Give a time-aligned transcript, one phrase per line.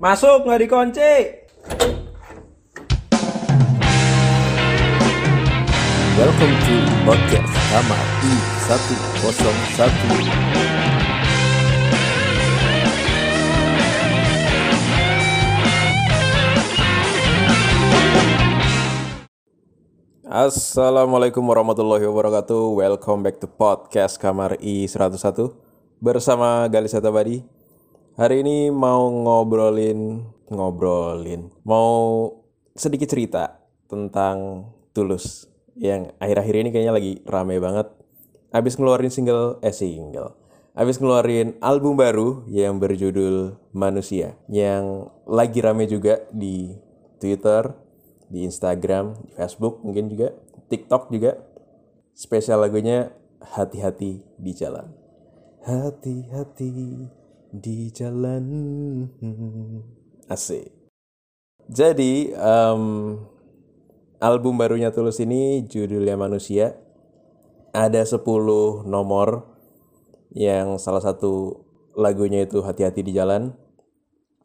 [0.00, 1.12] Masuk nggak dikunci.
[6.16, 9.44] Welcome to podcast Kamar I101
[20.24, 22.72] Assalamualaikum warahmatullahi wabarakatuh.
[22.72, 25.52] Welcome back to podcast Kamar I101
[26.00, 27.59] Bersama Galis Atabadi
[28.20, 30.20] Hari ini mau ngobrolin
[30.52, 32.28] Ngobrolin Mau
[32.76, 37.88] sedikit cerita Tentang Tulus Yang akhir-akhir ini kayaknya lagi rame banget
[38.52, 40.36] Abis ngeluarin single Eh single
[40.76, 43.36] Abis ngeluarin album baru Yang berjudul
[43.72, 46.76] Manusia Yang lagi rame juga di
[47.16, 47.72] Twitter
[48.30, 50.30] di Instagram, di Facebook mungkin juga,
[50.70, 51.34] TikTok juga.
[52.14, 53.10] Spesial lagunya
[53.42, 54.86] Hati-hati di jalan.
[55.66, 56.70] Hati-hati
[57.54, 58.44] di jalan.
[60.30, 60.70] Asik.
[61.70, 62.82] Jadi, em,
[64.18, 66.74] album barunya Tulus ini judulnya Manusia.
[67.70, 69.46] Ada 10 nomor
[70.34, 71.62] yang salah satu
[71.94, 73.54] lagunya itu Hati-hati di jalan.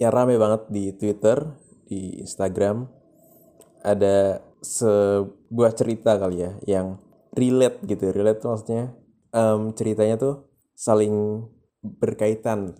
[0.00, 2.88] Yang rame banget di Twitter, di Instagram,
[3.84, 7.00] ada sebuah cerita kali ya yang
[7.32, 8.92] relate gitu relate maksudnya
[9.32, 10.34] em, ceritanya tuh
[10.76, 11.46] saling
[11.80, 12.76] berkaitan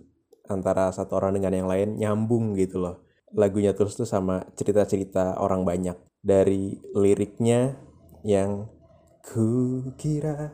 [0.51, 3.07] antara satu orang dengan yang lain nyambung gitu loh.
[3.31, 5.95] Lagunya terus tuh sama cerita-cerita orang banyak.
[6.21, 7.79] Dari liriknya
[8.27, 8.67] yang
[9.23, 10.53] ku kira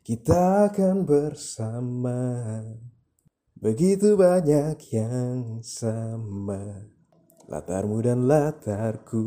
[0.00, 2.18] kita akan bersama.
[3.60, 6.88] Begitu banyak yang sama.
[7.46, 9.22] Latarmu dan latarku.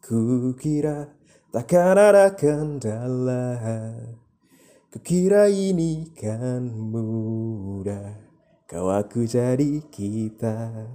[0.00, 1.12] Ku kira
[1.52, 3.60] takkan ada kendala.
[4.90, 8.29] Kukira ini kan mudah
[8.70, 10.86] Kau aku jadi kita.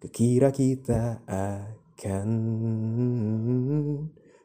[0.00, 2.28] Kukira kita akan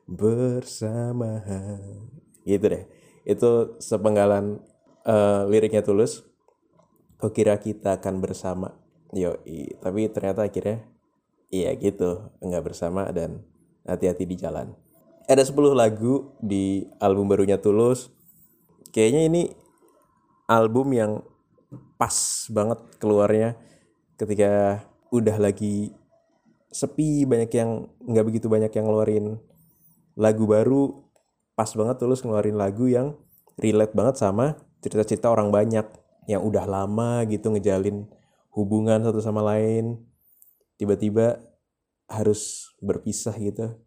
[0.04, 1.40] bersama
[2.44, 2.84] Gitu deh.
[3.24, 4.60] Itu sepenggalan
[5.08, 6.28] eh, liriknya tulus.
[7.16, 8.76] Kukira kita akan bersama.
[9.16, 9.40] Yo,
[9.80, 10.84] tapi ternyata akhirnya
[11.48, 13.40] iya gitu, nggak bersama dan
[13.88, 14.76] hati-hati di jalan.
[15.32, 18.12] Ada 10 lagu di album barunya Tulus.
[18.92, 19.44] Kayaknya ini
[20.52, 21.24] album yang
[21.98, 23.56] pas banget keluarnya
[24.18, 25.94] ketika udah lagi
[26.74, 29.38] sepi banyak yang nggak begitu banyak yang ngeluarin
[30.18, 31.06] lagu baru
[31.54, 33.14] pas banget tulus ngeluarin lagu yang
[33.62, 35.86] relate banget sama cerita-cerita orang banyak
[36.26, 38.10] yang udah lama gitu ngejalin
[38.54, 40.02] hubungan satu sama lain
[40.78, 41.42] tiba-tiba
[42.10, 43.78] harus berpisah gitu.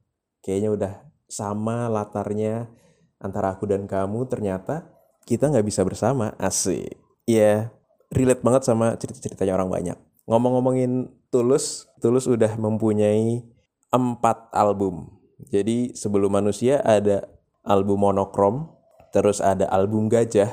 [0.42, 0.92] Kayaknya udah
[1.26, 2.70] sama latarnya
[3.18, 4.86] antara aku dan kamu ternyata
[5.26, 6.34] kita nggak bisa bersama.
[6.38, 7.74] Asik ya
[8.14, 9.98] relate banget sama cerita-ceritanya orang banyak.
[10.30, 13.42] Ngomong-ngomongin Tulus Tulus udah mempunyai
[13.90, 15.10] empat album.
[15.50, 17.26] Jadi sebelum manusia ada
[17.66, 18.70] album monokrom
[19.10, 20.48] terus ada album gajah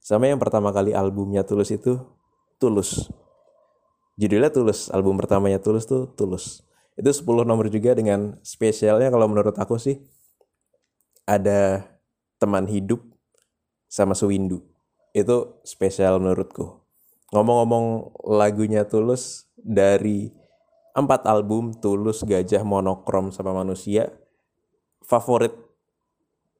[0.00, 2.00] sama yang pertama kali albumnya Tulus itu
[2.58, 3.08] Tulus.
[4.16, 6.64] Judulnya Tulus album pertamanya Tulus tuh Tulus.
[6.94, 9.98] Itu 10 nomor juga dengan spesialnya kalau menurut aku sih
[11.26, 11.82] ada
[12.38, 13.02] teman hidup
[13.88, 14.73] sama Suwindu
[15.14, 16.82] itu spesial menurutku
[17.30, 20.28] ngomong-ngomong lagunya Tulus dari
[20.92, 24.12] empat album Tulus Gajah Monokrom sama Manusia
[25.00, 25.54] favorit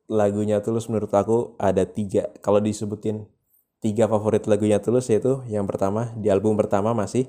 [0.09, 3.27] lagunya Tulus menurut aku ada tiga kalau disebutin
[3.85, 7.29] tiga favorit lagunya Tulus yaitu yang pertama di album pertama masih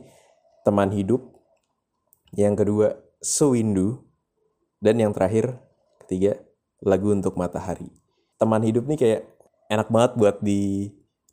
[0.66, 1.22] Teman Hidup,
[2.34, 4.02] yang kedua Sewindu,
[4.82, 5.62] dan yang terakhir
[6.02, 6.42] ketiga
[6.82, 7.94] lagu untuk Matahari.
[8.42, 9.22] Teman Hidup nih kayak
[9.70, 10.42] enak banget buat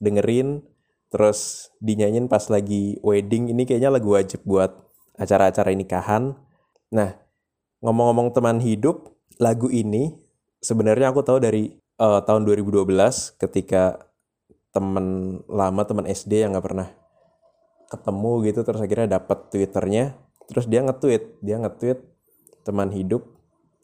[0.03, 0.67] didengerin,
[1.15, 3.55] terus dinyanyiin pas lagi wedding.
[3.55, 4.75] Ini kayaknya lagu wajib buat
[5.15, 6.35] acara-acara nikahan.
[6.91, 7.15] Nah,
[7.87, 10.19] ngomong-ngomong teman hidup, lagu ini
[10.59, 12.91] sebenarnya aku tahu dari eh, tahun 2012
[13.39, 14.11] ketika
[14.75, 16.89] temen lama teman SD yang nggak pernah
[17.93, 20.19] ketemu gitu terus akhirnya dapat twitternya.
[20.51, 22.03] Terus dia nge-tweet dia nge-tweet
[22.67, 23.23] teman hidup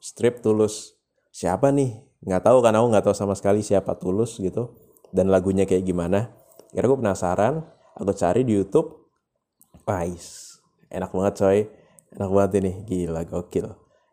[0.02, 0.98] strip tulus.
[1.30, 2.02] Siapa nih?
[2.26, 6.32] Nggak tahu kan aku nggak tahu sama sekali siapa tulus gitu dan lagunya kayak gimana?
[6.72, 7.54] Akhirnya gue penasaran
[7.96, 9.08] aku cari di YouTube.
[9.88, 10.60] Wais,
[10.92, 11.58] enak banget coy.
[12.12, 12.72] Enak banget ini.
[12.84, 13.68] Gila gokil.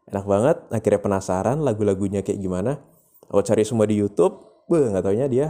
[0.08, 2.80] Enak banget akhirnya penasaran lagu-lagunya kayak gimana.
[3.28, 4.66] Aku cari semua di YouTube.
[4.72, 5.48] Beuh, nggak taunya dia.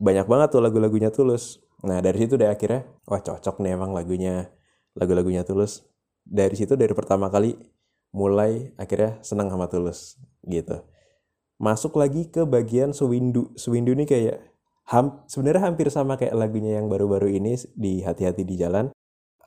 [0.00, 1.60] Banyak banget tuh lagu-lagunya tulus.
[1.80, 4.52] Nah dari situ deh akhirnya, wah cocok nih emang lagunya,
[4.96, 5.84] lagu-lagunya Tulus.
[6.20, 7.56] Dari situ dari pertama kali
[8.12, 10.84] mulai akhirnya senang sama Tulus gitu.
[11.60, 13.52] Masuk lagi ke bagian Sewindu.
[13.56, 14.49] Sewindu ini kayak
[14.90, 18.90] ham, sebenarnya hampir sama kayak lagunya yang baru-baru ini di Hati-Hati di Jalan.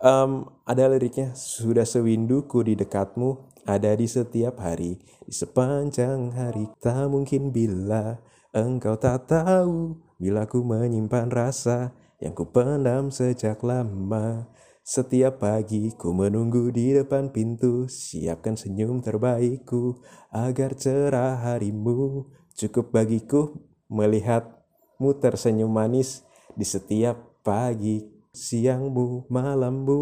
[0.03, 4.99] um, ada liriknya sudah sewinduku di dekatmu ada di setiap hari.
[5.23, 8.19] Di sepanjang hari tak mungkin bila
[8.51, 14.47] engkau tak tahu bila ku menyimpan rasa yang ku pendam sejak lama.
[14.83, 20.03] Setiap pagi ku menunggu di depan pintu Siapkan senyum terbaikku
[20.35, 22.27] Agar cerah harimu.
[22.51, 23.63] Cukup bagiku
[25.03, 26.23] melihatmu tersenyum manis
[26.55, 30.01] Di setiap pagi siangmu malammu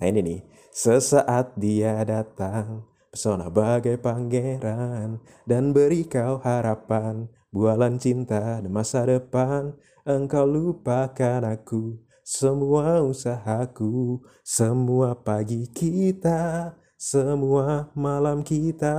[0.00, 0.40] Nah ini nih
[0.72, 9.76] Sesaat dia datang Pesona bagai pangeran Dan beri kau harapan Bualan cinta dan masa depan
[10.08, 12.00] Engkau lupakan aku
[12.30, 18.94] semua usahaku, semua pagi kita, semua malam kita.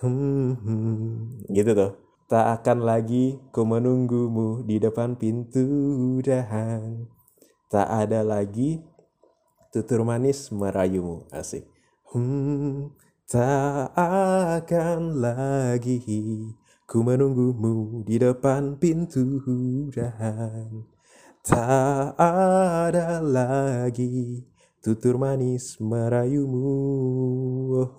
[0.00, 1.52] Hmm, hmm.
[1.52, 2.03] gitu tuh.
[2.24, 5.68] Tak akan lagi ku menunggumu di depan pintu
[6.24, 7.04] dahan.
[7.68, 8.80] Tak ada lagi
[9.68, 11.28] tutur manis merayumu.
[11.28, 11.68] Asik.
[12.16, 12.96] Hmm,
[13.28, 16.00] tak akan lagi
[16.88, 19.44] ku menunggumu di depan pintu
[19.92, 20.88] dahan.
[21.44, 24.48] Tak ada lagi
[24.80, 26.72] tutur manis merayumu.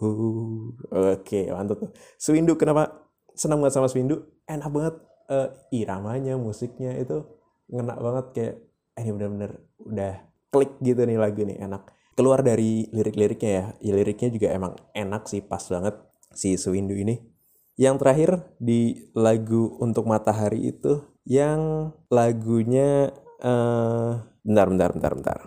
[0.02, 0.74] Oh,
[1.14, 1.92] Oke, mantap tuh.
[2.18, 3.06] Swindu kenapa
[3.36, 4.26] senang banget sama Swindu?
[4.48, 4.96] Enak banget
[5.30, 7.24] uh, iramanya, musiknya itu
[7.70, 8.56] ngena banget kayak
[8.96, 9.52] eh, ini bener-bener
[9.82, 10.14] udah
[10.54, 11.92] klik gitu nih lagu nih enak.
[12.16, 16.00] Keluar dari lirik-liriknya ya, ya liriknya juga emang enak sih, pas banget
[16.32, 17.20] si Swindu ini.
[17.76, 23.12] Yang terakhir di lagu untuk matahari itu yang lagunya
[23.44, 25.40] uh, bentar, bentar, bentar, bentar.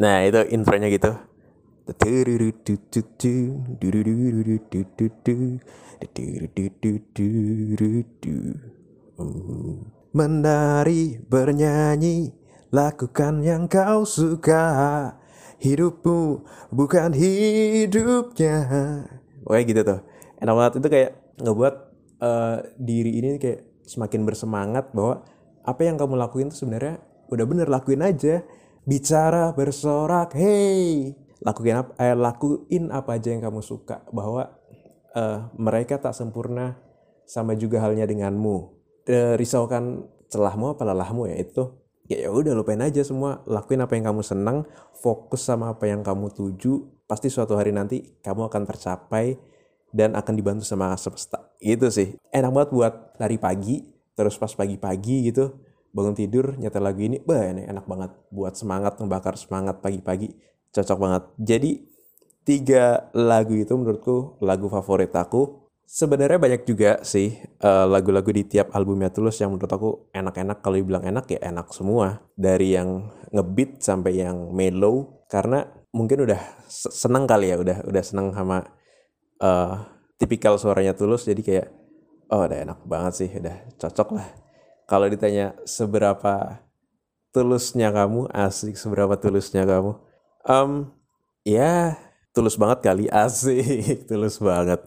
[0.00, 1.12] Nah itu intronya gitu.
[10.16, 12.32] Menari, bernyanyi,
[12.72, 14.64] lakukan yang kau suka.
[15.60, 18.56] Hidupmu bukan hidupnya.
[19.44, 20.00] Oke gitu tuh.
[20.40, 20.72] Enak banget.
[20.80, 21.10] Itu kayak
[21.44, 21.74] ngebuat
[22.24, 25.20] uh, diri ini kayak semakin bersemangat bahwa
[25.60, 28.40] apa yang kamu lakuin tuh sebenarnya udah bener lakuin aja
[28.90, 31.14] bicara bersorak hey.
[31.40, 34.04] Lakuin apa eh, lakuin apa aja yang kamu suka.
[34.10, 34.50] Bahwa
[35.14, 36.76] uh, mereka tak sempurna
[37.24, 38.76] sama juga halnya denganmu.
[39.40, 41.64] Risaukan celahmu apa lelahmu ya itu.
[42.10, 43.40] Ya, ya udah lupain aja semua.
[43.48, 44.68] Lakuin apa yang kamu senang
[45.00, 47.06] fokus sama apa yang kamu tuju.
[47.08, 49.40] Pasti suatu hari nanti kamu akan tercapai
[49.96, 51.40] dan akan dibantu sama semesta.
[51.56, 52.20] Itu sih.
[52.34, 57.50] Enak banget buat lari pagi terus pas pagi-pagi gitu bangun tidur nyata lagu ini bah
[57.50, 60.34] ini enak banget buat semangat membakar semangat pagi-pagi
[60.70, 61.70] cocok banget jadi
[62.46, 65.60] tiga lagu itu menurutku lagu favorit aku
[65.90, 67.34] Sebenarnya banyak juga sih
[67.66, 70.62] uh, lagu-lagu di tiap albumnya Tulus yang menurut aku enak-enak.
[70.62, 72.22] Kalau dibilang enak ya enak semua.
[72.38, 75.26] Dari yang ngebeat sampai yang mellow.
[75.26, 76.38] Karena mungkin udah
[76.70, 78.70] seneng kali ya, udah udah seneng sama
[79.42, 79.82] uh,
[80.14, 81.26] tipikal suaranya Tulus.
[81.26, 81.74] Jadi kayak
[82.30, 84.30] oh udah enak banget sih, udah cocok lah.
[84.90, 86.66] Kalau ditanya seberapa
[87.30, 89.94] tulusnya kamu, asik seberapa tulusnya kamu.
[90.42, 90.90] Um,
[91.46, 91.94] ya
[92.34, 94.82] tulus banget kali, asik tulus banget.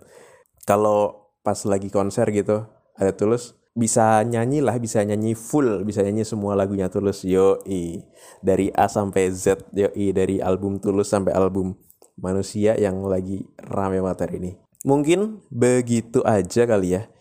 [0.67, 2.63] Kalau pas lagi konser gitu
[2.95, 7.27] ada Tulus bisa nyanyi lah bisa nyanyi full bisa nyanyi semua lagunya Tulus.
[7.27, 7.99] Yo i
[8.39, 11.75] dari A sampai Z yo i dari album Tulus sampai album
[12.15, 14.51] manusia yang lagi rame materi ini.
[14.87, 17.11] Mungkin begitu aja kali ya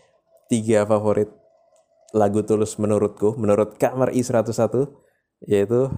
[0.47, 1.41] tiga favorit
[2.12, 4.88] lagu Tulus menurutku menurut Kamar I101
[5.49, 5.90] yaitu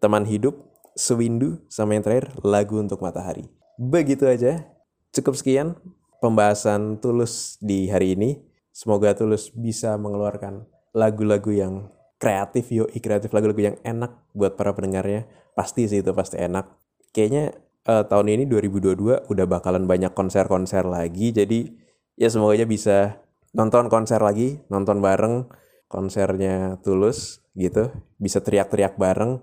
[0.00, 0.56] teman hidup
[0.96, 3.46] sewindu sama yang terakhir lagu untuk matahari
[3.78, 4.66] begitu aja
[5.14, 5.76] cukup sekian
[6.20, 8.38] pembahasan Tulus di hari ini.
[8.70, 11.90] Semoga Tulus bisa mengeluarkan lagu-lagu yang
[12.20, 15.26] kreatif, yoi kreatif lagu-lagu yang enak buat para pendengarnya.
[15.56, 16.68] Pasti sih itu pasti enak.
[17.10, 17.56] Kayaknya
[17.88, 21.34] uh, tahun ini 2022 udah bakalan banyak konser-konser lagi.
[21.34, 21.66] Jadi
[22.14, 23.18] ya semoga aja bisa
[23.54, 25.48] nonton konser lagi, nonton bareng
[25.90, 27.90] konsernya Tulus gitu.
[28.16, 29.42] Bisa teriak-teriak bareng,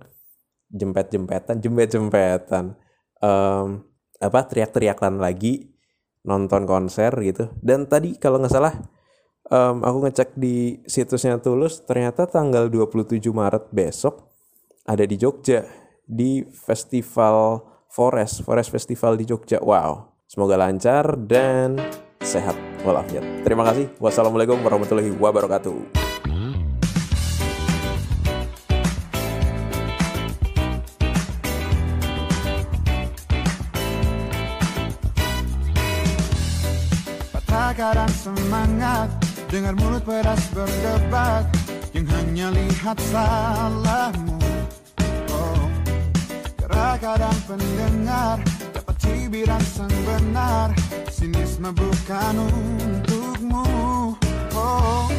[0.72, 2.76] jempet-jempetan, jempet-jempetan.
[3.18, 3.88] Um,
[4.18, 5.70] apa teriak-teriakan lagi
[6.28, 8.76] nonton konser gitu dan tadi kalau nggak salah
[9.48, 14.28] um, aku ngecek di situsnya Tulus ternyata tanggal 27 Maret besok
[14.84, 15.64] ada di Jogja
[16.04, 21.80] di festival Forest Forest Festival di Jogja wow semoga lancar dan
[22.28, 23.24] sehat walafiat.
[23.48, 23.88] Terima kasih.
[24.04, 26.04] Wassalamualaikum warahmatullahi wabarakatuh.
[37.78, 39.06] Kadang semangat
[39.54, 41.46] dengan mulut pedas berdebat
[41.94, 44.34] yang hanya lihat salahmu.
[45.30, 45.70] Oh,
[46.98, 48.42] kadang pendengar
[48.74, 50.74] dapat cibiran sang benar
[51.18, 53.66] Sinisme bukan untukmu.
[54.54, 55.10] Oh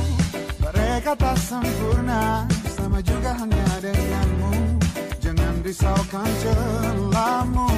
[0.62, 4.78] Mereka tak sempurna Sama juga hanya denganmu
[5.19, 7.71] Jangan risaukan celamu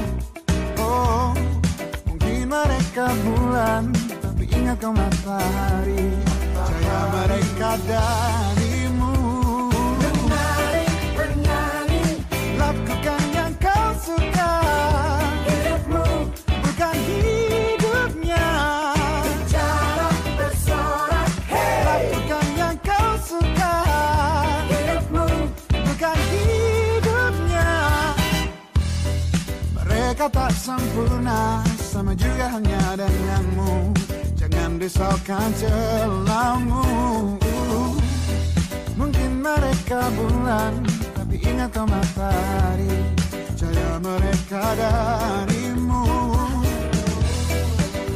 [0.77, 1.33] Oh
[2.13, 3.89] Mungkin mereka bulan
[4.21, 6.13] Tapi ingat kau matahari.
[6.53, 8.60] Cahaya mereka darimu
[30.21, 33.97] Mereka tak sempurna Sama juga hanya denganmu
[34.37, 36.85] Jangan risaukan celamu
[39.01, 40.85] Mungkin mereka bulan
[41.17, 43.01] Tapi ingat kau matahari.
[43.57, 46.05] Cahaya mereka darimu.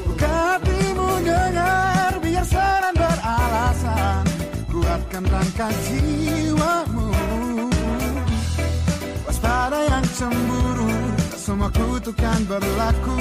[0.04, 4.28] Buka hatimu dengar Biar saran beralasan.
[4.68, 7.08] Kuatkan langkah jiwamu.
[9.25, 10.53] Waspada yang cemburu
[11.74, 13.18] kutukan berlaku.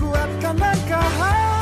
[0.00, 1.53] Kuatkan langkah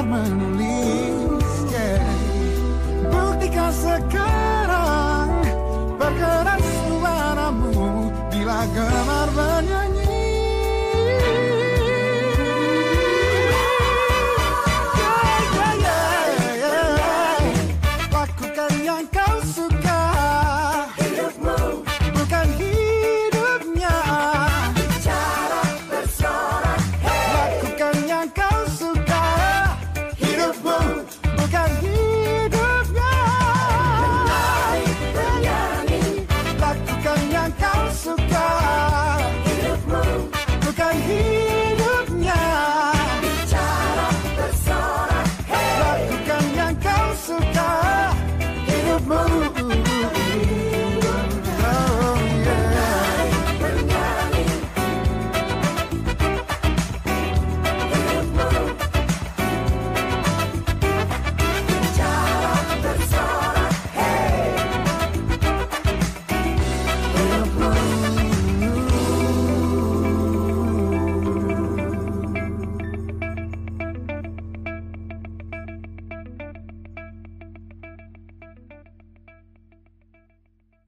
[0.00, 0.59] hermano